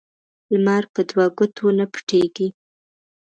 [0.53, 2.47] لمر په دوه ګوتو نه پټیږي